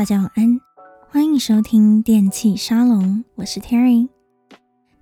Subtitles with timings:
[0.00, 0.58] 大家晚安，
[1.10, 4.08] 欢迎收听电器沙龙，我是 Terry。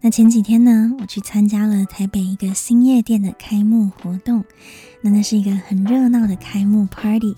[0.00, 4.44] 那前几天呢，我去参加了台北一个新夜店的开幕活动，
[5.00, 7.36] 那那是一个很热闹的开幕 party，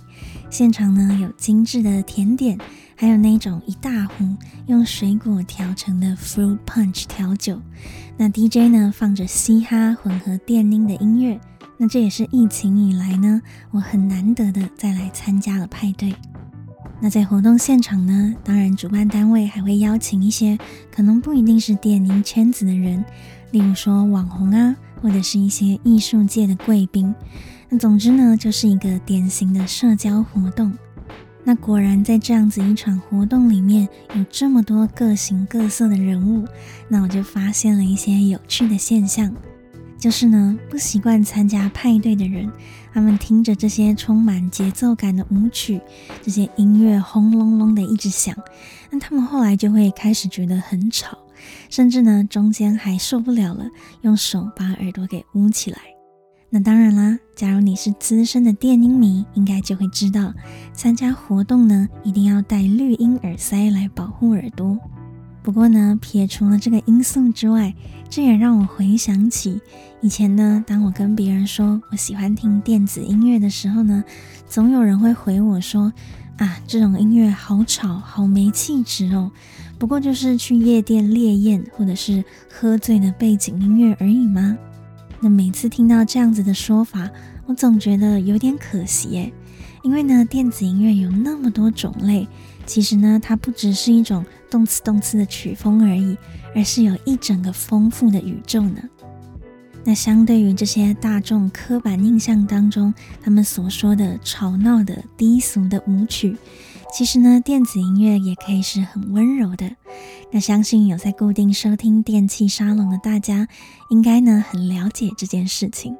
[0.48, 2.56] 现场呢有精致的甜点，
[2.96, 4.24] 还有那种一大壶
[4.66, 7.60] 用水果调成的 fruit punch 调酒，
[8.16, 11.38] 那 DJ 呢放着嘻哈混合电音的音乐。
[11.76, 16.14] 那这也是疫情以来呢，我很难得的再来参加了派对。
[17.02, 20.58] 那在活动现场呢，当然主办单位还会邀请一些
[20.94, 23.02] 可能不一定是电音圈子的人，
[23.52, 27.14] 例如说网红啊，或者是一些艺术界的贵宾。
[27.70, 30.72] 那总之呢，就是一个典型的社交活动。
[31.42, 36.46] 那果然在这样子一场活动里面，有这么多各形各色的人物，
[36.86, 39.34] 那我就发现了一些有趣的现象。
[40.00, 42.50] 就是呢，不习惯参加派对的人，
[42.92, 45.78] 他们听着这些充满节奏感的舞曲，
[46.22, 48.34] 这些音乐轰隆隆的一直响，
[48.90, 51.18] 那他们后来就会开始觉得很吵，
[51.68, 53.66] 甚至呢，中间还受不了了，
[54.00, 55.78] 用手把耳朵给捂起来。
[56.48, 60.32] 那当然啦，假如你是资深的电音迷，应该就会知道，
[60.72, 64.78] 参加活动呢，一定要戴绿音耳塞来保护耳朵。
[65.42, 67.74] 不过呢，撇除了这个因素之外，
[68.08, 69.60] 这也让我回想起
[70.00, 74.04] 以前呢，当我跟别人说我喜欢听电子音乐的时候呢，
[74.46, 75.92] 总有人会回我说
[76.36, 79.30] ：“啊，这种音乐好吵，好没气质哦。”
[79.78, 84.58] 不过就是去夜店烈焰或者是喝醉的背景音乐而已吗？
[85.20, 87.08] 那每次听到这样子的说法，
[87.46, 89.32] 我总觉得有点可惜耶，
[89.82, 92.28] 因为呢，电子音乐有那么多种类。
[92.66, 96.18] 其实呢，它不只是一种动词动词的曲风而已，
[96.54, 98.82] 而是有一整个丰富的宇宙呢。
[99.82, 102.92] 那相对于这些大众刻板印象当中，
[103.22, 106.36] 他们所说的吵闹的低俗的舞曲，
[106.92, 109.70] 其实呢，电子音乐也可以是很温柔的。
[110.30, 113.48] 那相信有在固定收听电器沙龙的大家，
[113.88, 115.96] 应该呢很了解这件事情。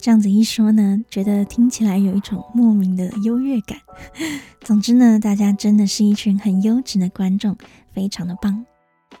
[0.00, 3.78] 这样子一说呢，觉得听起来有一种莫名的优越感。
[4.62, 7.56] 总之呢，大家真的是一群很优质的观众，
[7.92, 8.64] 非常的棒。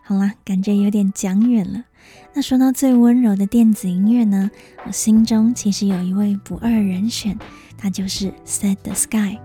[0.02, 1.84] 好啦，感觉有点讲远了。
[2.34, 4.50] 那说到最温柔的电子音乐呢，
[4.86, 7.38] 我心中其实有一位不二人选，
[7.76, 9.38] 他就是 Set the Sky。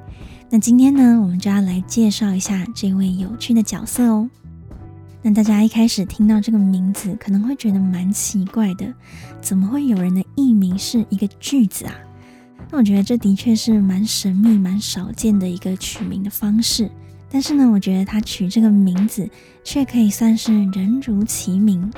[0.49, 4.29] 那今天呢，我们就要来介绍一下这位有趣的角色哦。
[5.27, 8.93] 那大家一开始听到这个名字，可能会觉得蛮奇怪的，
[9.41, 11.95] 怎么会有人的艺名是一个句子啊？
[12.69, 16.91] 那我觉得这的确是蛮神秘、蛮少见的一个取名的方式。
[17.27, 19.27] 但是呢，我觉得他取这个名字
[19.63, 21.91] 却可以算是人如其名。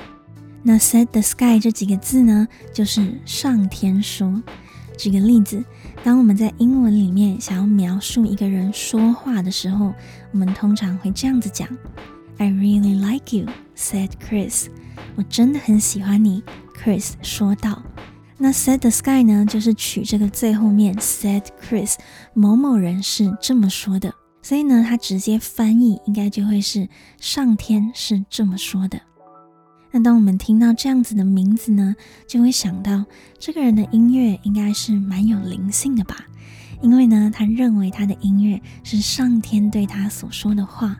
[0.63, 4.41] 那 Set the Sky 这几个字呢，就是上天说。
[4.97, 5.61] 举个例子，
[6.01, 9.93] 当我们在英文里面想要描述一个人说话的时候，
[10.31, 11.67] 我们通常会这样子讲。
[12.37, 14.67] I really like you," said Chris.
[15.15, 16.43] 我真的很喜欢你
[16.75, 17.81] ，Chris 说道。
[18.37, 21.95] 那 said the sky" 呢，就是取这个最后面 "said Chris"
[22.33, 26.87] 某某人是这么说的，所以呢，他直接翻译应该就会是
[27.19, 29.01] 上天是这么说的。
[29.89, 31.95] 那当我们听到这样子的名字呢，
[32.27, 33.05] 就会想到
[33.39, 36.25] 这个人的音乐应该是蛮有灵性的吧。
[36.79, 40.95] 因为呢，他认为他的音乐是上天对他所说的话，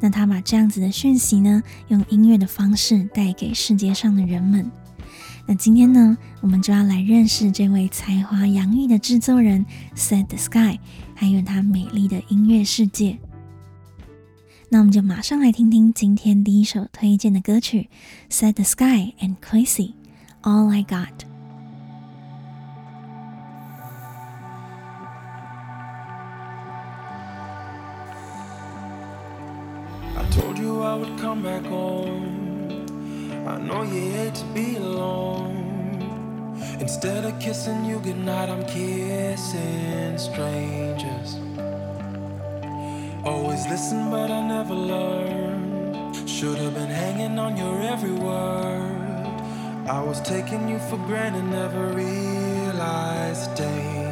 [0.00, 4.70] 那他把这样子的讯息呢，用音乐的方式带给世界上的人们。
[5.46, 9.64] 那今天呢，我们就要来认识这位才华洋溢的制作人
[9.96, 10.78] Set the Sky，
[11.14, 13.18] 还有他美丽的音乐世界。
[14.68, 17.88] 那我们就马上来听听今天第一首推荐的歌曲
[18.28, 19.92] Set the Sky and Crazy》
[20.42, 21.27] ，All I Got。
[31.38, 33.46] come back home.
[33.46, 36.56] I know you hate to be alone.
[36.80, 41.36] Instead of kissing you goodnight, I'm kissing strangers.
[43.24, 46.28] Always listen, but I never learned.
[46.28, 49.26] Should have been hanging on your every word.
[49.88, 54.07] I was taking you for granted, never realized the danger.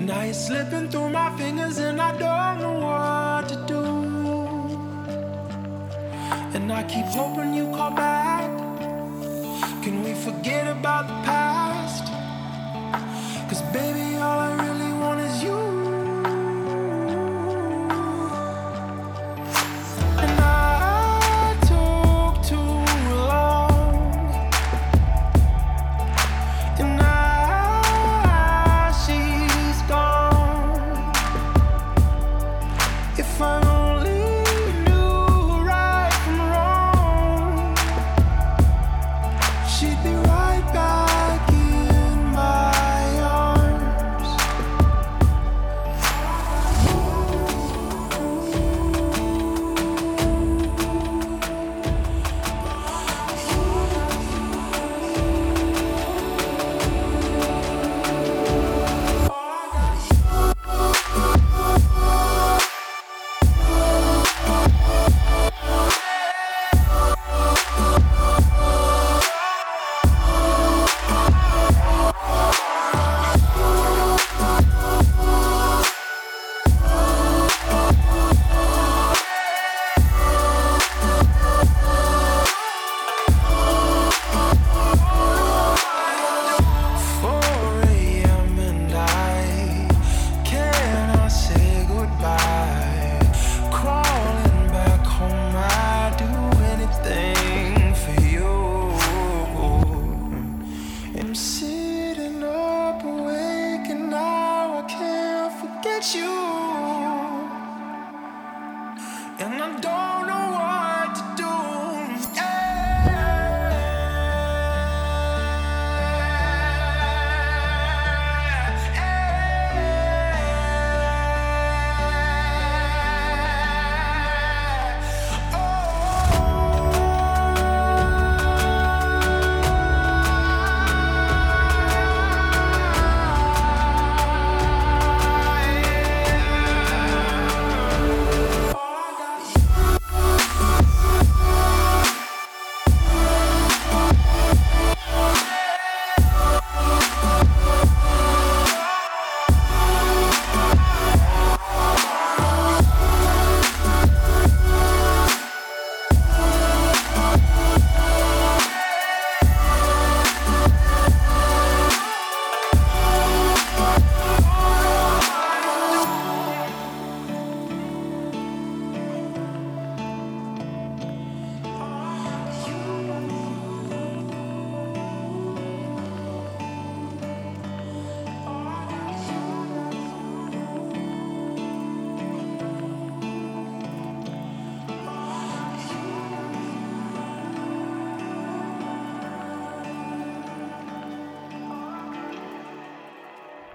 [0.00, 3.84] Now you're slipping through my fingers and I don't know what to do.
[6.54, 8.48] And I keep hoping you call back.
[9.82, 12.04] Can we forget about the past?
[13.48, 14.07] Cause baby,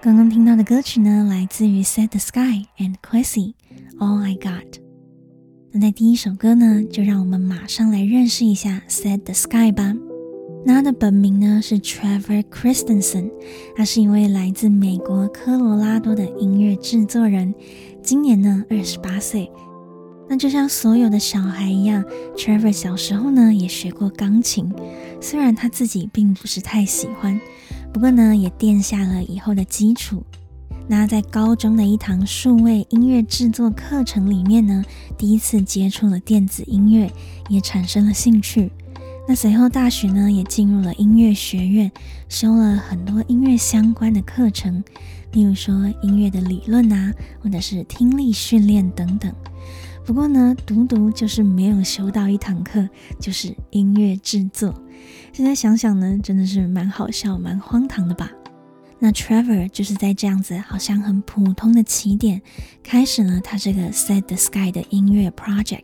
[0.04, 3.54] 刚刚听到的歌曲呢，来自于 Set the Sky and Quessy
[3.98, 4.78] All I Got。
[5.72, 9.94] 那在第一首歌呢，就让我们马上来认识一下 Set the Sky 吧。
[10.66, 13.30] 那他的本名呢是 Trevor Christensen，
[13.74, 17.54] 他是一位来自美国科罗拉多的音乐制作人，
[18.02, 19.50] 今年呢二十八岁。
[20.28, 22.04] 那就像所有的小孩一样
[22.36, 24.70] ，Trevor 小时候呢也学过钢琴，
[25.18, 27.40] 虽然他自己并不是太喜欢，
[27.94, 30.24] 不过呢也奠下了以后的基础。
[30.88, 34.84] 那在高中的一堂数位音乐制作课程里面呢，
[35.16, 37.08] 第一次接触了电子音乐，
[37.48, 38.70] 也产生了兴趣。
[39.28, 41.90] 那随后大学呢也进入了音乐学院，
[42.28, 44.82] 修了很多音乐相关的课程，
[45.30, 45.72] 例如说
[46.02, 49.32] 音乐的理论啊，或者是听力训练等等。
[50.04, 52.86] 不过呢，独独就是没有修到一堂课，
[53.20, 54.74] 就是音乐制作。
[55.32, 58.30] 现在想想呢，真的是蛮好笑、蛮荒唐的吧。
[58.98, 62.40] 那 Trevor 就是在这样子好像很普通的起点，
[62.82, 65.82] 开始了他这个 Set the Sky 的音乐 project。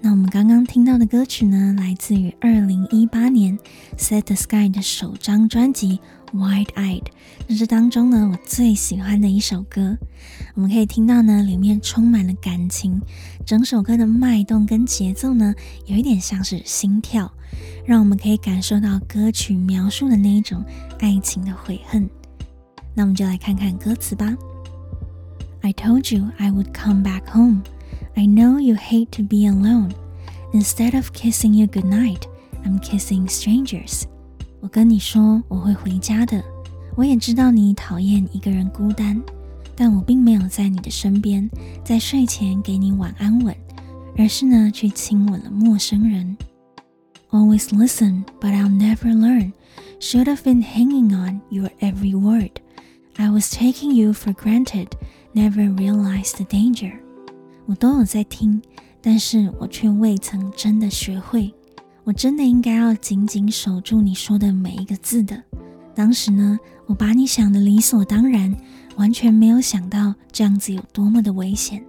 [0.00, 3.58] 那我们刚刚听到的歌曲呢，来自于二零一八年
[3.96, 6.00] Set the Sky 的首张专辑
[6.32, 7.04] Wide Eyed，
[7.48, 9.96] 那这当中呢我最喜欢的一首歌。
[10.54, 13.00] 我们可以听到呢，里面充满了感情，
[13.44, 15.54] 整首歌的脉动跟节奏呢，
[15.86, 17.32] 有一点像是心跳，
[17.84, 20.64] 让我们可以感受到歌曲描述的那一种
[21.00, 22.08] 爱情的悔恨。
[22.94, 24.36] 那我们就来看看歌词吧。
[25.60, 27.62] I told you I would come back home.
[28.14, 29.90] I know you hate to be alone.
[30.52, 32.22] Instead of kissing you goodnight,
[32.64, 34.04] I'm kissing strangers.
[34.60, 36.42] 我跟你说我会回家的，
[36.96, 39.20] 我也知道你讨厌一个人孤单，
[39.74, 41.48] 但我并没有在你的身边，
[41.84, 43.54] 在睡前给你晚安吻，
[44.16, 46.36] 而是呢去亲吻了陌生人。
[47.31, 49.53] Always listen, but I'll never learn.
[49.99, 52.59] Should have been hanging on your every word.
[53.17, 54.87] I was taking you for granted,
[55.33, 56.93] never realized the danger.
[57.67, 58.61] 我都有在听，
[59.01, 61.53] 但是我却未曾真的学会。
[62.03, 65.41] 我真的应该要紧紧守住你说的每一个字的。
[65.93, 68.55] 当时呢，我把你想的理所当然，
[68.95, 71.83] 完全没有想到这样子有多么的危险。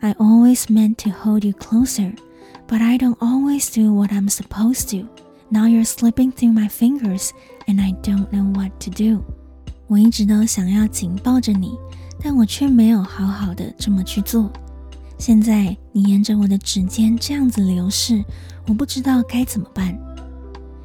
[0.00, 2.14] I always meant to hold you closer,
[2.66, 5.08] but I don't always do what I'm supposed to.
[5.50, 7.30] Now you're slipping through my fingers,
[7.66, 9.22] and I don't know what to do.
[9.86, 11.78] 我一直都想要紧抱着你，
[12.22, 14.50] 但我却没有好好的这么去做。
[15.18, 18.22] 现在你沿着我的指尖这样子流逝，
[18.66, 19.98] 我不知道该怎么办。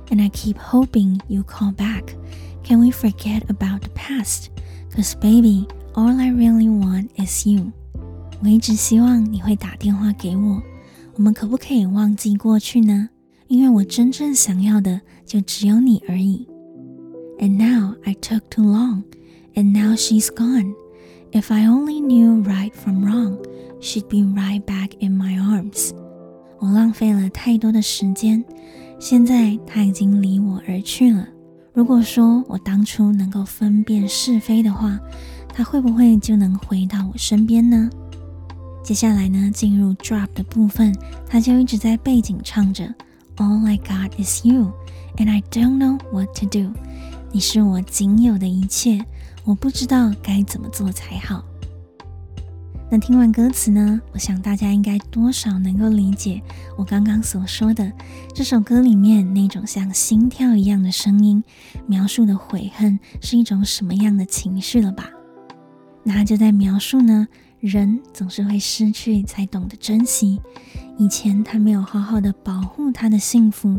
[0.09, 2.15] And I keep hoping you call back.
[2.63, 4.47] Can we forget about the past?
[4.95, 7.71] Cause baby, all I really want is you.
[8.41, 10.61] 我一直希望你会打电话给我。
[11.18, 13.08] 我们可不可以忘记过去呢？
[13.48, 16.46] 因为我真正想要的就只有你而已。
[17.40, 19.02] And now I took too long,
[19.54, 20.74] and now she's gone.
[21.32, 23.38] If I only knew right from wrong,
[23.80, 25.90] she'd be right back in my arms.
[26.60, 28.44] 我浪费了太多的时间。
[29.00, 31.26] 现在她已经离我而去了。
[31.72, 35.00] 如果说我当初能够分辨是非的话，
[35.52, 37.90] 他会不会就能回到我身边呢？
[38.88, 42.86] 接下来呢，进入 drop 的部分，他就一直在背景唱着
[43.36, 44.72] All I got is you,
[45.18, 46.72] and I don't know what to do。
[47.30, 49.04] 你是我仅有的一切，
[49.44, 51.44] 我不知道该怎么做才好。
[52.90, 56.40] 那听完歌词呢，我想大家应该多少能够理解
[56.74, 57.92] 我刚刚所说的
[58.34, 61.44] 这首歌里面那种像心跳一样的声音，
[61.86, 65.10] 描述的悔恨是一种什么样的情绪了吧？
[66.04, 67.28] 那就在描述呢，
[67.60, 70.40] 人总是会失去才懂得珍惜，
[70.96, 73.78] 以前他没有好好的保护他的幸福，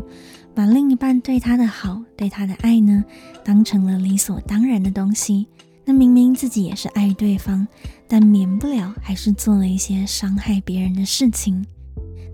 [0.54, 3.02] 把另一半对他的好、对他的爱呢，
[3.42, 5.46] 当成了理所当然的东西。
[5.84, 7.66] 那明明自己也是爱对方，
[8.06, 11.64] 但免不了还是做了一些伤害别人的事情。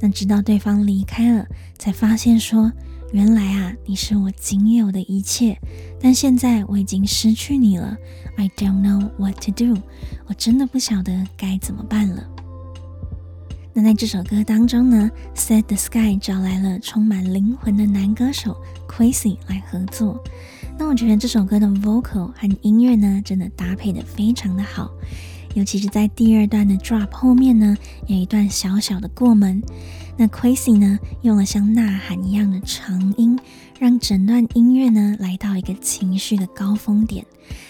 [0.00, 1.46] 那直到对方离开了，
[1.78, 2.70] 才发现说，
[3.12, 5.56] 原来啊，你是我仅有的一切，
[6.00, 7.96] 但现在我已经失去你了。
[8.36, 9.80] I don't know what to do，
[10.26, 12.28] 我真的不晓得该怎么办了。
[13.72, 18.56] 那在这首歌当中呢，Set the Sky 找来了充满灵魂的男歌手
[18.88, 20.22] Quasi 来合作。
[20.78, 24.90] 那我觉得这首歌的 vocal 和音乐呢，真的搭配得非常的好，
[25.56, 27.74] 尤其是在第二段的 drop 后面呢，
[28.06, 29.62] 有一段小小的过门。
[30.18, 33.38] 那 Quasi 呢，用了像呐喊一样的长音，
[33.78, 37.24] 让整段音乐呢来到一个情绪的高峰点，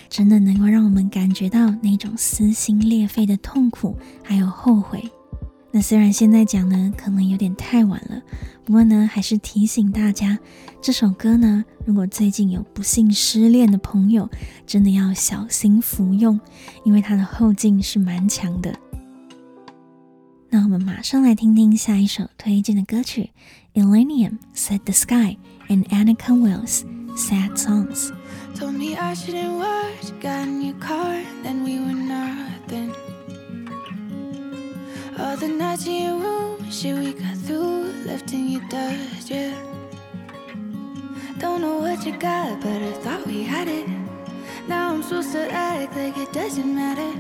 [0.09, 5.09] 真的能够让我们感觉到那种撕心裂肺的痛苦，还有后悔。
[5.71, 8.21] 那虽然现在讲呢，可能有点太晚了，
[8.67, 10.37] 不过呢，还是提醒大家，
[10.83, 14.29] 这首歌呢，如果最近有不幸失恋的朋友，
[14.67, 16.41] 真的要小心服用，
[16.83, 18.75] 因为它的后劲是蛮强的。
[20.51, 23.31] 那我们马上来听听下一首推荐的歌曲
[23.75, 25.37] ，Illenium Set the Sky
[25.69, 26.83] and Annika Wills
[27.17, 28.11] Sad Songs。
[35.19, 39.55] All the nights in your room, shit we got through, left in your dust, yeah.
[41.39, 43.89] Don't know what you got, but I thought we had it.
[44.69, 47.19] Now I'm supposed to act like it doesn't matter.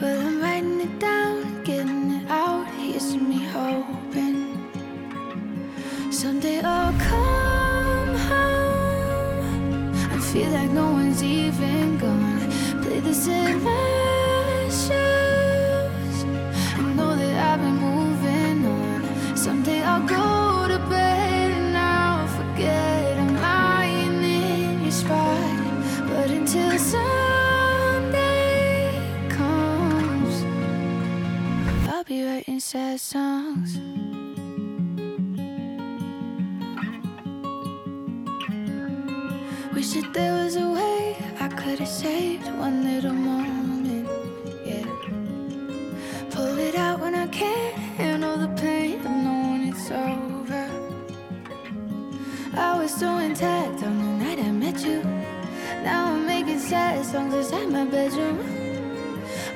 [0.00, 2.66] Well, I'm writing it down, getting it out.
[2.74, 4.58] Here's me hoping
[6.10, 12.82] someday I'll come home and feel like no one's even gone.
[12.82, 14.13] Play this in my
[19.44, 26.08] Someday I'll go to bed and I'll forget I'm lying in your spot.
[26.08, 28.08] But until someday
[29.28, 30.44] comes,
[31.90, 33.93] I'll be writing sad songs.
[56.64, 58.38] Sad songs inside my bedroom.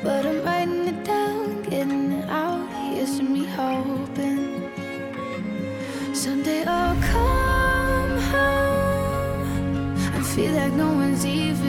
[0.03, 2.69] But I'm writing it down, getting it out.
[2.93, 4.71] Here's to me hoping
[6.15, 11.68] someday I'll come home and feel like no one's even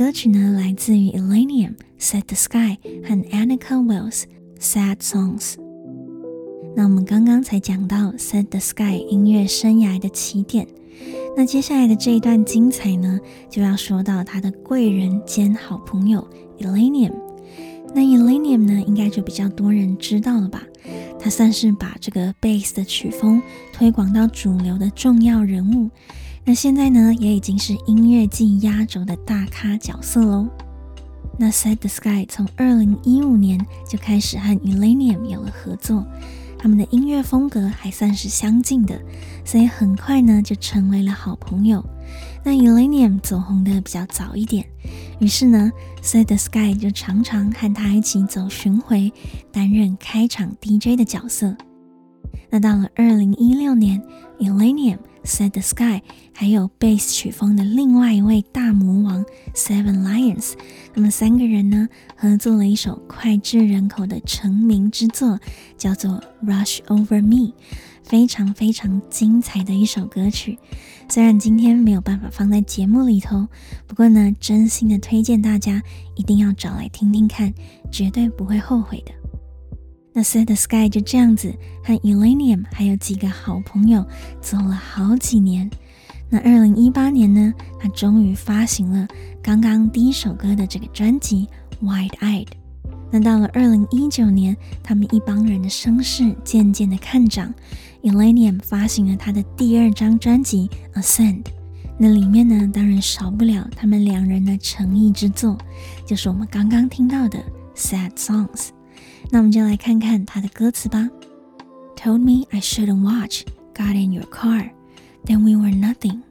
[0.00, 4.22] 歌曲呢，来自于 Illenium、Set the Sky 和 Annika Wells
[4.58, 5.56] Sad Songs。
[6.74, 10.66] 那我们刚刚才讲到 Set the Sky 音乐生涯的起点，
[11.36, 16.26] 那接下来的这一段精彩呢，就要说到他的贵人兼好朋友
[16.58, 17.12] Illenium。
[17.94, 20.62] 那 Illenium 呢，应该就比较多人知道了吧？
[21.18, 25.90] 他算是把这个 Bass 的曲风推广到主流的重要人物。
[26.44, 30.48] 那现在呢，也已经是音乐季压轴的大咖角色喽。
[31.38, 36.04] 那 Set the Sky 从二零一五年就开始和 Illenium 有了合作，
[36.58, 39.00] 他们的音乐风格还算是相近的，
[39.44, 41.84] 所以很快呢就成为了好朋友。
[42.44, 44.66] 那 Illenium 走红的比较早一点，
[45.20, 45.70] 于是呢
[46.02, 49.12] Set the Sky 就常常和他一起走巡回，
[49.52, 51.54] 担任开场 DJ 的角色。
[52.50, 54.02] 那到了二零一六年
[54.40, 56.02] ，Illenium、Set the Sky
[56.34, 59.24] 还有 Bass 曲风的另外一位大魔王
[59.54, 60.54] Seven Lions，
[60.92, 65.38] 他们三个人呢合作了一首脍炙人口的成名之作，
[65.76, 67.36] 叫做《Rush Over Me》，
[68.02, 70.58] 非常非常精彩的一首歌曲。
[71.08, 73.46] 虽然今天没有办法放在节目里头，
[73.86, 75.82] 不过呢，真心的推荐大家
[76.14, 77.52] 一定要找来听听看，
[77.90, 79.12] 绝对不会后悔的。
[80.12, 84.04] 那 Set the Sky 就这样子和 Elenium 还有几个好朋友
[84.40, 85.70] 走了好几年。
[86.28, 89.06] 那二零一八年呢，他终于发行了
[89.42, 91.48] 刚刚第一首歌的这个专辑
[91.84, 92.46] 《Wide Eyed》。
[93.12, 97.52] 那到了二零一九年，他们一帮人的声势渐渐的看涨
[98.02, 100.70] ，Elenium 发行了他的第二张专辑
[101.00, 101.42] 《Ascend》。
[101.98, 105.58] 那里面呢，当然少不了他们两人的诚意之作，
[106.06, 107.38] 就是我们刚刚听到的
[107.76, 108.68] 《Sad Songs》。
[109.31, 111.09] 那我们就来看看他的歌词吧。
[111.95, 113.43] Told me I shouldn't watch,
[113.73, 114.71] got in your car,
[115.25, 116.21] then we were nothing.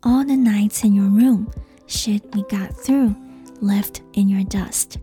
[0.00, 1.46] All the nights in your room,
[1.86, 3.14] shit we got through,
[3.60, 4.96] left in your dust.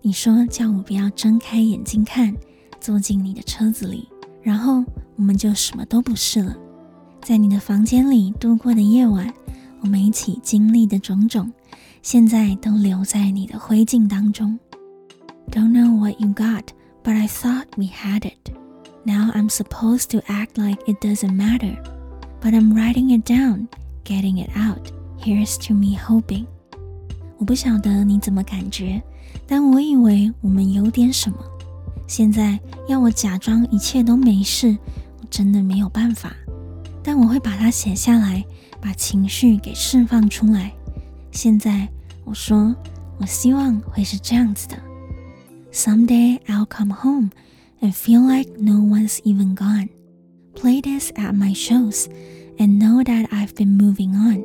[0.00, 2.34] 你说叫我不要睁开眼睛看，
[2.80, 4.08] 坐进你的车子里，
[4.42, 4.84] 然后
[5.16, 6.56] 我们就什么都不是了。
[7.20, 9.30] 在你的房间里度过的夜晚，
[9.80, 11.52] 我们一起经历的种种，
[12.00, 14.58] 现在都留在你的灰烬当中。
[15.50, 16.64] Don't know what you got,
[17.02, 18.52] but I thought we had it.
[19.04, 21.76] Now I'm supposed to act like it doesn't matter,
[22.40, 23.68] but I'm writing it down,
[24.04, 24.92] getting it out.
[25.18, 26.46] Here's to me hoping.
[27.38, 29.02] 我不晓得你怎么感觉，
[29.46, 31.38] 但我以为我们有点什么。
[32.06, 32.58] 现在
[32.88, 34.76] 要我假装一切都没事，
[35.20, 36.32] 我真的没有办法。
[37.02, 38.44] 但我会把它写下来，
[38.80, 40.72] 把情绪给释放出来。
[41.30, 41.88] 现在
[42.24, 42.74] 我说，
[43.18, 44.76] 我希望会是这样子的。
[45.72, 47.30] Someday I'll come home
[47.80, 49.88] and feel like no one's even gone.
[50.54, 52.08] Play this at my shows
[52.58, 54.42] and know that I've been moving on.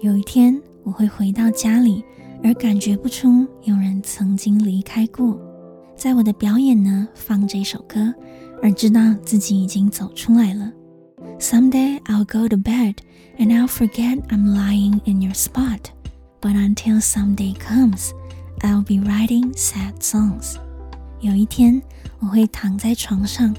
[0.00, 2.04] 有一天我会回到家里，
[2.42, 5.40] 而感觉不出有人曾经离开过。
[5.96, 8.14] 在我的表演呢，放这首歌，
[8.62, 10.72] 而知道自己已经走出来了。
[11.40, 12.96] Someday I'll go to bed
[13.38, 15.90] and I'll forget I'm lying in your spot.
[16.40, 18.10] But until someday comes,
[18.63, 20.55] I'll be writing sad songs.
[21.19, 21.81] 有一天
[22.19, 23.53] 我会躺在床上，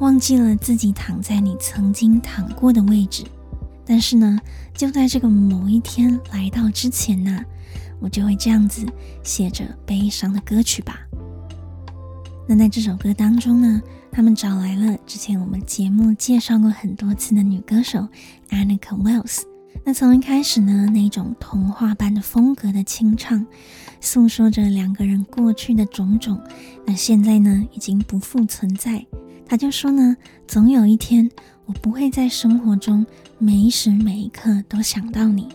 [0.00, 3.24] 忘记了自己躺在你曾经躺过的位置。
[3.86, 4.36] 但是呢，
[4.74, 7.40] 就在这个某一天来到之前呢，
[8.00, 8.84] 我就会这样子
[9.22, 10.98] 写着悲伤的歌曲吧。
[12.48, 18.08] 那在这首歌当中呢，他们找来了之前我们节目介绍过很多次的女歌手
[18.50, 19.42] Anneka Wells。
[19.84, 23.46] 那从一开始呢，那种童话般的风格的清唱，
[24.00, 26.40] 诉说着两个人过去的种种。
[26.86, 29.04] 那现在呢，已经不复存在。
[29.46, 31.30] 他就说呢，总有一天，
[31.66, 33.04] 我不会在生活中
[33.38, 35.48] 每一时每一刻都想到你。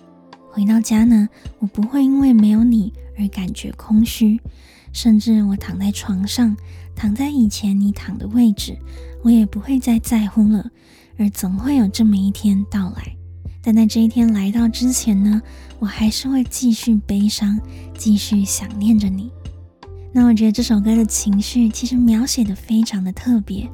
[0.51, 1.27] 回到家呢，
[1.59, 4.39] 我不会因为没有你而感觉空虚。
[4.91, 6.55] 甚至我躺在床上，
[6.95, 8.77] 躺在以前你躺的位置，
[9.23, 10.69] 我也不会再在乎了。
[11.17, 13.15] 而总会有这么一天到来。
[13.63, 15.41] 但在这一天来到之前呢，
[15.79, 17.57] 我还是会继续悲伤，
[17.97, 19.31] 继续想念着你。
[20.11, 23.67] 那我觉得这首歌的情绪其实描写的非常的特别，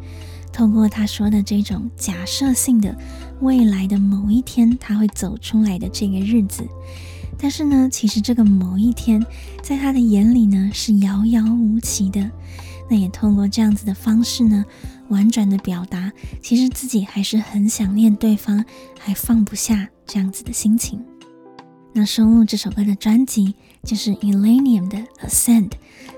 [0.53, 2.95] 透过他说的这种假设性的
[3.41, 6.63] 未来的某一天他会走出来的这个日子，
[7.37, 9.25] 但是呢，其实这个某一天
[9.63, 12.29] 在他的眼里呢是遥遥无期的。
[12.91, 14.65] 那也通过这样子的方式呢，
[15.09, 18.63] 婉转的表达，其实自己还是很想念对方，
[18.97, 21.03] 还放不下这样子的心情。
[21.91, 25.71] 那收录这首歌的专辑就是 Illenium 的 Ascend。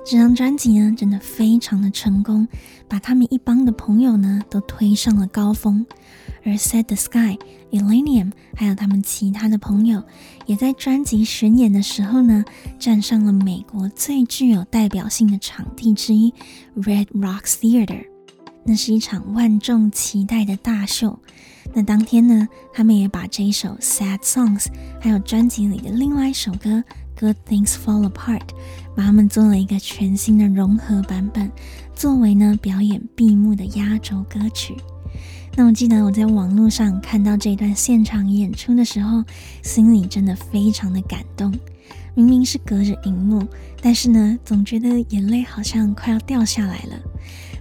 [0.05, 2.47] 这张专辑呢，真的非常的成功，
[2.89, 5.85] 把他们一帮的朋友呢都推上了高峰。
[6.43, 7.37] 而 Set the Sky、
[7.71, 10.03] Illenium 还有他们其他的朋友，
[10.45, 12.43] 也在专辑巡演的时候呢，
[12.77, 16.33] 站上了美国最具有代表性的场地之一
[16.75, 18.10] Red Rocks Theater。
[18.63, 21.17] 那是一场万众期待的大秀。
[21.73, 24.67] 那当天呢，他们也把这一首 Sad Songs，
[24.99, 26.83] 还有专辑里的另外一首歌
[27.19, 28.49] Good Things Fall Apart，
[28.95, 31.51] 把他们做了一个全新的融合版本，
[31.95, 34.75] 作为呢表演闭幕的压轴歌曲。
[35.55, 39.23] 那我记得我在网络上看到这段现场演出的时候，
[39.61, 41.53] 心里真的非常的感动。
[42.13, 43.45] 明明是隔着荧幕，
[43.81, 46.99] 但是呢，总觉得眼泪好像快要掉下来了。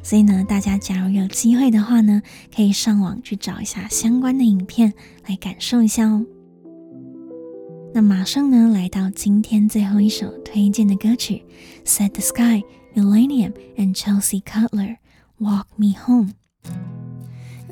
[0.02, 2.22] 所以呢，大家假如有机会的话呢，
[2.54, 4.92] 可以上网去找一下相关的影片
[5.26, 6.24] 来感受一下哦。
[7.92, 11.44] 那马上呢，来到今天最后一首推荐的歌曲
[11.84, 12.62] ，Set the Sky,
[12.94, 14.96] Illenium and Chelsea Cutler,
[15.38, 16.34] Walk Me Home。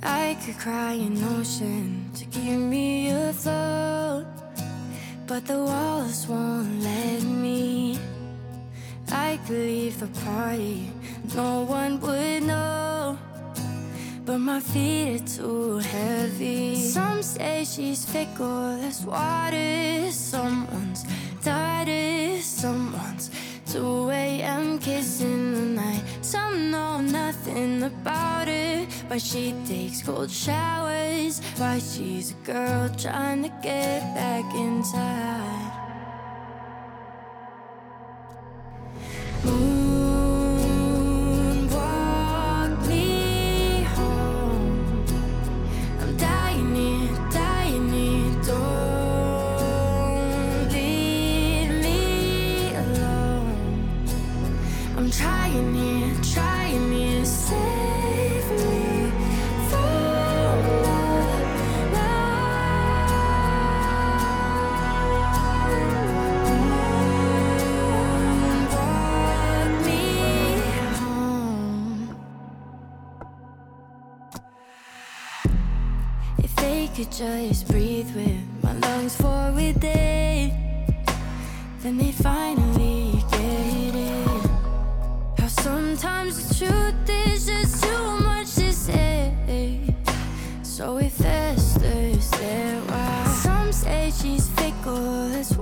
[0.02, 4.26] I could cry an ocean to keep me afloat,
[5.26, 7.98] but the walls won't let me.
[9.12, 10.90] I could leave the party,
[11.34, 13.18] no one would know,
[14.24, 16.76] but my feet are too heavy.
[16.76, 21.04] Some say she's fickle as water, someone's
[21.42, 23.30] died, someone's
[23.72, 24.78] 2 a.m.
[24.78, 26.02] kissing the night.
[26.22, 31.40] Some know nothing about it, but she takes cold showers.
[31.58, 35.67] Why she's a girl trying to get back inside.
[39.46, 39.87] Ooh.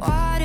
[0.07, 0.36] why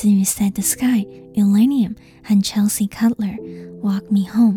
[0.00, 3.36] 自于 Set the Sky、Illenium 和 Chelsea Cutler，
[3.82, 4.54] 《Walk Me Home》。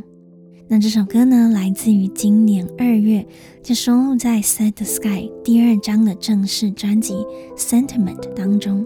[0.70, 3.28] 那这首歌呢，来自于今年二月
[3.62, 7.16] 就收录在 Set the Sky 第二张的正式专辑
[7.58, 8.86] 《Sentiment》当中。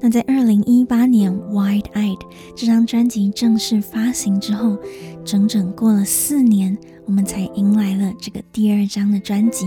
[0.00, 2.16] 那在二零一八年《Wide Eyed》
[2.54, 4.78] 这张专辑正式发行之后，
[5.24, 9.66] 整整过了四年，我们才迎来了这个第二张的专辑，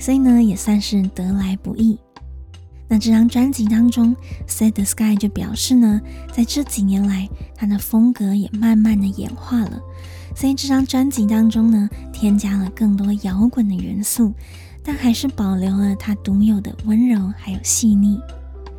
[0.00, 1.96] 所以呢，也算是得来不易。
[2.88, 4.14] 那这张专辑当中
[4.46, 6.00] ，Set the Sky 就表示呢，
[6.32, 9.80] 在这几年来，他的风格也慢慢的演化了。
[10.36, 14.32] 所以这张专辑当中呢，添加了更多摇滚的元素，
[14.82, 18.20] 但还是保留了他独有的温柔还有细腻。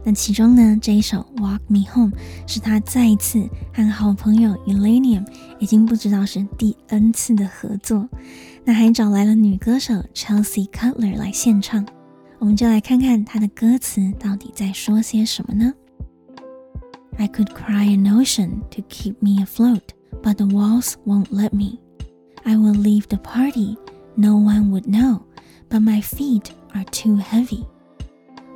[0.04, 2.12] 那其中呢，这一首《Walk Me Home》
[2.46, 5.26] 是他再一次和好朋友 Elenium，
[5.58, 8.08] 已经不知道是第 N 次的合作，
[8.64, 11.84] 那还找来了女歌手 Chelsea Cutler 来献唱。
[12.46, 15.74] 我们就来看看他的歌词到底在说些什么呢
[17.18, 19.82] ？I could cry an ocean to keep me afloat,
[20.22, 21.80] but the walls won't let me.
[22.44, 23.78] I will leave the party,
[24.14, 25.22] no one would know,
[25.72, 27.66] but my feet are too heavy.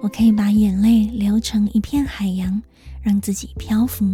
[0.04, 2.62] 我可以把眼泪流成一片海洋，
[3.02, 4.06] 让自己漂浮，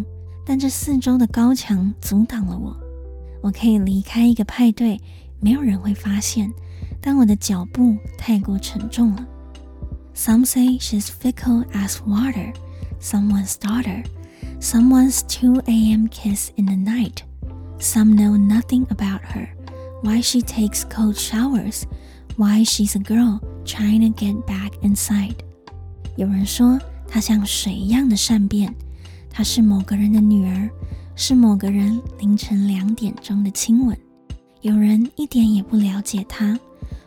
[0.45, 2.73] 但这四周的高墙阻挡了我。
[3.41, 5.01] 我可以离开一个派对，
[5.41, 6.49] 没有人会发现，
[7.01, 9.27] 但我的脚步太过沉重了。
[10.14, 12.52] Some say she's fickle as water,
[12.98, 14.02] someone's daughter,
[14.60, 16.08] someone's 2 a.m.
[16.08, 17.22] kiss in the night.
[17.78, 19.48] Some know nothing about her,
[20.02, 21.86] why she takes cold showers,
[22.36, 25.36] why she's a girl trying to get back inside.
[26.16, 28.74] 有人说她像水一样的善变，
[29.30, 30.68] 她是某个人的女儿，
[31.16, 33.96] 是某个人凌晨两点钟的亲吻。
[34.60, 36.58] 有人一点也不了解她，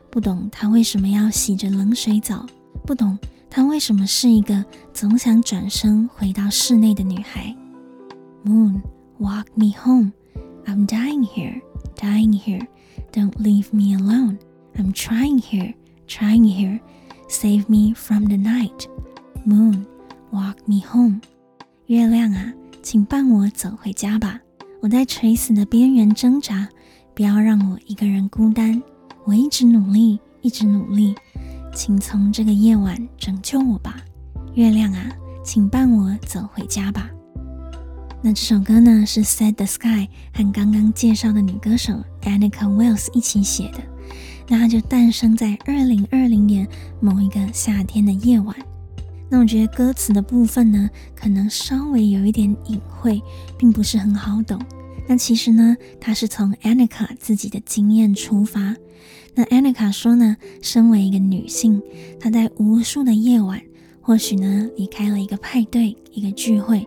[0.10, 2.44] 不懂她为什么要洗着冷水澡。
[2.89, 3.19] 不懂
[3.51, 7.55] 她为什么是一个总想转身回到室内的女孩。
[8.43, 8.81] Moon,
[9.21, 10.13] walk me home.
[10.65, 11.61] I'm dying here,
[11.97, 12.67] dying here.
[13.13, 14.39] Don't leave me alone.
[14.77, 15.75] I'm trying here,
[16.07, 16.81] trying here.
[17.29, 18.87] Save me from the night.
[19.45, 19.85] Moon,
[20.31, 21.21] walk me home.
[21.89, 24.41] 月亮啊，请伴我走回家吧。
[24.81, 26.67] 我在垂死的边缘挣扎，
[27.15, 28.83] 不要让我一个人孤单。
[29.27, 31.15] 我一直努力，一直努力。
[31.75, 34.03] 请从这个夜晚拯救我吧，
[34.55, 35.11] 月亮啊，
[35.45, 37.09] 请伴我走回家吧。
[38.21, 43.79] 那这首歌呢，是 Set the Sky 和刚刚介绍的女歌手 Annika Wills 一起写的。
[44.49, 46.67] 那它就诞生在二零二零年
[47.01, 48.57] 某一个夏天的夜晚。
[49.31, 53.23] 那我觉得歌词的部分呢，可能稍微有一点隐晦，
[53.59, 54.61] 并不是很好懂。
[55.07, 58.75] 那其实呢，它是从 Annika 自己的经验出发。
[59.39, 61.81] 那 Annika 说呢，身为一个女性，
[62.19, 63.63] 她在无数的夜晚，
[64.01, 66.85] 或许呢离开了一个派对、一个聚会，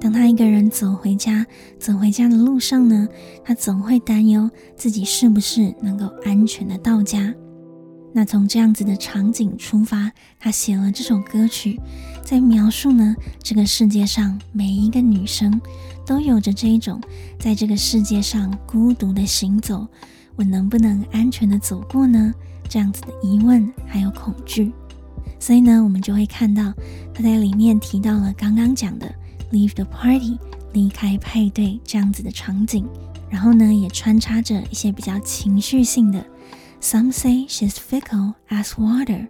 [0.00, 1.46] 当她一个人走回家，
[1.78, 3.06] 走回家的路上呢，
[3.44, 7.34] 她总会担忧自己是不是能够安全的到家。
[8.14, 11.78] 那从这样子的场景出发，她写了这首歌曲，
[12.24, 15.60] 在描述呢这个世界上每一个女生
[16.06, 16.98] 都有着这一种
[17.38, 19.86] 在这个世界上孤独的行走。
[20.36, 22.32] 我能不能安全的走过呢？
[22.68, 24.72] 这样子的疑问还有恐惧，
[25.38, 26.72] 所以呢，我们就会看到
[27.12, 29.12] 他在里面提到了刚刚讲的
[29.52, 30.38] leave the party
[30.72, 32.86] 离开派对这样子的场景，
[33.28, 36.24] 然后呢，也穿插着一些比较情绪性的
[36.80, 39.26] some say she's fickle as water,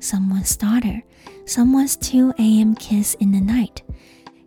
[0.00, 1.02] someone's daughter,
[1.46, 2.74] someone's two a.m.
[2.74, 3.83] kiss in the night。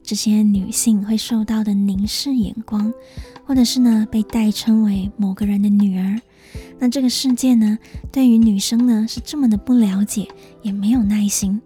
[0.08, 2.94] 这些女性会受到的凝视眼光，
[3.46, 6.22] 或者是呢被代称为某个人的女儿，
[6.80, 7.78] 那这个世界呢
[8.10, 10.26] 对于女生呢是这么的不了解，
[10.62, 11.60] 也没有耐心，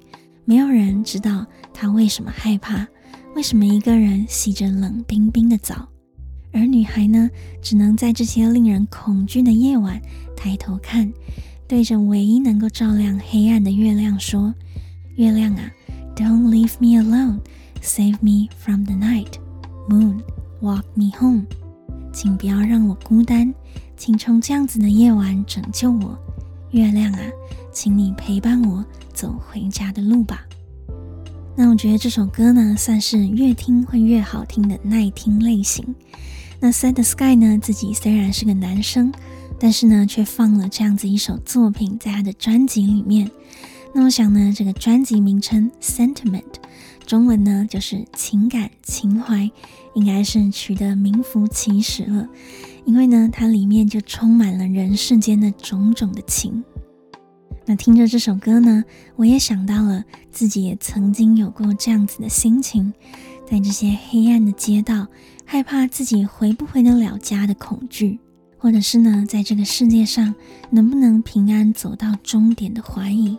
[0.43, 2.88] 没有人知道她为什么害怕，
[3.36, 5.88] 为什么一个人洗着冷冰冰的澡，
[6.51, 7.30] 而女孩呢
[7.62, 10.01] 只能在这些令人恐惧的夜晚
[10.36, 11.13] 抬头看，
[11.67, 14.51] 对着唯一能够照亮黑暗的月亮说
[15.15, 15.71] ：“月亮啊
[16.15, 17.38] ，Don't leave me alone。”
[17.81, 19.39] Save me from the night,
[19.89, 20.21] moon,
[20.61, 21.45] walk me home。
[22.13, 23.53] 请不要让我孤单，
[23.97, 26.17] 请从这样子的夜晚拯救我。
[26.69, 27.19] 月亮啊，
[27.73, 30.45] 请你陪伴我走回家的路吧。
[31.55, 35.83] 那我觉得这首歌呢，算是越听会越好听的耐听类型。
[36.59, 39.11] 那 Sad Sky 呢，自己虽然是个男生，
[39.59, 43.29] 但是呢，却放了这样子一首作品在他的专辑里面。
[43.93, 46.43] 那我想呢，这个专辑名称 Sentiment。
[47.12, 49.52] 中文呢，就是情感情怀，
[49.95, 52.26] 应该是取得名副其实了。
[52.86, 56.63] 因为呢，它里面就充满了人世间的种种的情。
[57.65, 58.86] 那听着这首歌呢，
[59.17, 62.93] 我也想到了自己也曾经有过这样子的心情，
[63.45, 65.06] 在这些黑暗的街道，
[65.43, 68.21] 害怕自己回不回得了家的恐惧，
[68.58, 70.34] 或者是呢，在这个世界上
[70.69, 73.38] 能不能平安走到终点的怀疑。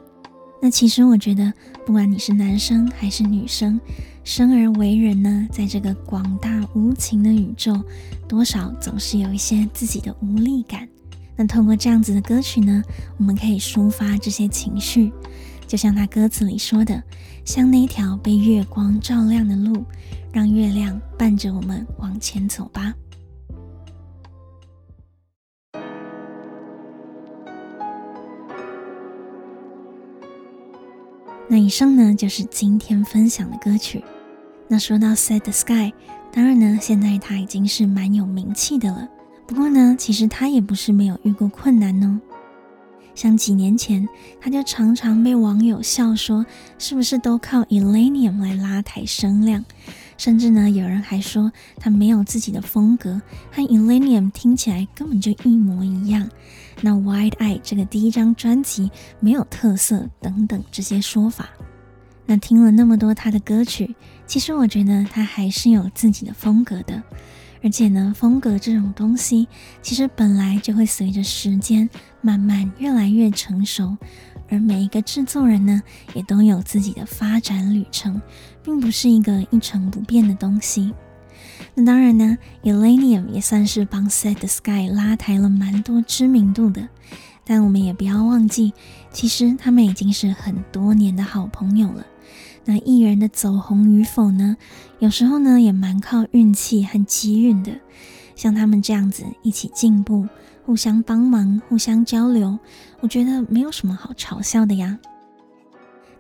[0.65, 1.53] 那其实我觉得，
[1.85, 3.81] 不管你是男生还是女生，
[4.23, 7.83] 生而为人呢，在这个广大无情的宇宙，
[8.29, 10.89] 多少总是有一些自己的无力感。
[11.35, 12.81] 那通过这样子的歌曲呢，
[13.17, 15.13] 我们可以抒发这些情绪，
[15.67, 17.03] 就像他歌词里说的，
[17.45, 19.85] 像那条被月光照亮的路，
[20.33, 22.95] 让月亮伴着我们往前走吧。
[31.53, 34.03] 那以上呢，就是今天分享的歌曲。
[34.69, 35.93] 那说到 Set the Sky，
[36.33, 39.07] 当然呢，现在他已经是蛮有名气的了。
[39.47, 42.19] 不过呢，其实他也不是没有遇过困难哦。
[43.15, 44.09] 像几年前，
[44.41, 46.47] 他就常常被网友笑说，
[46.79, 49.63] 是不是都靠 Elenium 来拉抬声量？
[50.23, 56.31] 甚至呢，有人还说他没有自己的风格，和 Illenium 听起来根本就一模一样。
[56.81, 61.49] 那 Wide Eye 这个第一张专辑没有特色等等这些说法。
[62.25, 67.03] 那听了那么多他的歌曲，其实我觉得他还是有自己的风格的。
[67.65, 69.49] 而且呢，风格这种东西，
[69.83, 73.97] 其实本来就会随着时间慢慢越来越成熟，
[74.53, 78.21] 而每一个制作人呢，也都有自己的发展旅程，
[78.63, 80.93] 并不是一个一成不变的东西。
[81.75, 86.87] 那当然呢，Illenium 也算是帮 Set the Sky 拉抬了蛮多知名度的，
[87.47, 88.75] 但我们也不要忘记，
[89.11, 92.07] 其实他们已经是很多年的好朋友了。
[92.67, 94.59] 那艺人的走红与否呢，
[94.99, 97.73] 有时候呢也蛮靠运气和机运的。
[98.37, 100.27] 像他们这样子一起进步，
[100.65, 102.59] 互相帮忙，互相交流，
[103.01, 104.99] 我觉得没有什么好嘲笑的呀。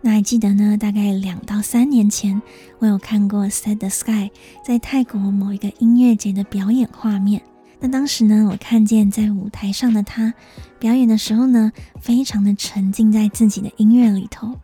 [0.00, 2.42] 那还记得呢，大概两到三年前，
[2.80, 4.30] 我有看过 Set the Sky
[4.64, 7.40] 在泰国某一个音乐节的表演画面。
[7.78, 10.34] 那当时呢，我看见在舞台上的他
[10.78, 14.56] 表演的时候呢，非常的沉浸在自己的音乐里头，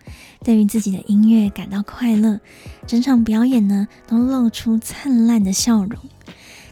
[0.45, 2.41] 对于自己的音乐感到快乐，
[2.87, 5.99] 整场表演呢都露出灿烂的笑容。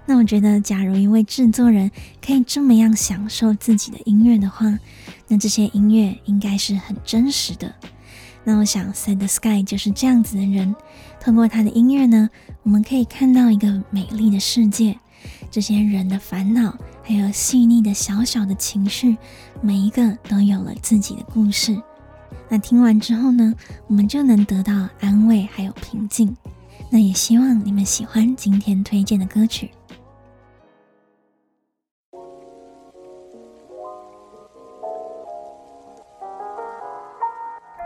[0.07, 1.91] 那我觉得，假如一位制作人
[2.25, 4.79] 可以这么样享受自己的音乐的话，
[5.27, 7.75] 那这些音乐应该是很真实的。
[8.45, 10.75] 那我想，Set the Sky 就是这样子的人，
[11.21, 12.31] 通过他的音乐呢，
[12.63, 14.97] 我们可以看到一个美丽的世界。
[15.51, 19.17] 这些人的烦恼，还有细腻的小小的情绪，
[19.61, 21.77] 每一个都有了自己的故事。
[22.49, 23.53] 那听完之后呢，
[23.89, 26.37] 我们就能得到安慰，还有平静。
[26.89, 29.73] 那也希望你们喜欢今天推荐的歌曲。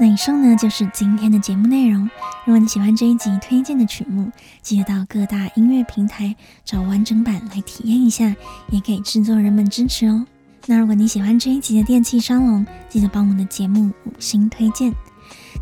[0.00, 2.08] 那以上呢，就是今天的节目内容。
[2.46, 4.30] 如果你喜欢这一集推荐的曲目，
[4.62, 6.34] 记得到各大音乐平台
[6.64, 8.34] 找完整版来体验一下，
[8.70, 10.24] 也给制作人们支持哦。
[10.64, 14.90] 那如果你喜欢这一集的电器沙龙，记得帮我们的节目五星推荐。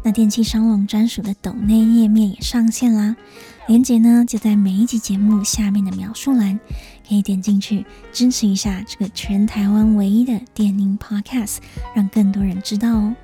[0.05, 3.17] 那电器沙龙专属的抖内页面也上线啦，
[3.67, 6.61] 链接呢就在每一集节目下面的描述栏，
[7.09, 11.57] 可以点进去支持一下这个全台湾唯一的电音 Podcast，
[11.93, 13.17] 让更多人知道哦。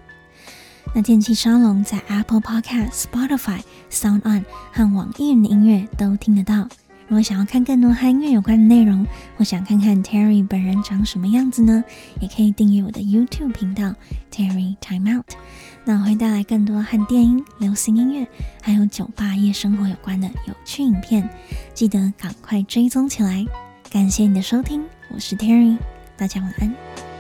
[0.96, 3.58] 那电气沙龙在 Apple Podcast、Spotify、
[3.90, 6.68] Sound On 和网易云音乐都听得到。
[7.08, 9.04] 如果想要看更多和音乐有关的内容，
[9.36, 11.82] 或想看看 Terry 本人长什么样子呢？
[12.20, 13.92] 也可以订阅我的 YouTube 频道
[14.30, 15.26] Terry Time Out。
[15.84, 18.26] 那我会带来更多和电音、流行音乐
[18.62, 21.28] 还有酒吧夜生活有关的有趣影片，
[21.74, 23.44] 记得赶快追踪起来。
[23.90, 25.76] 感谢你的收听，我是 Terry，
[26.16, 27.13] 大家晚安。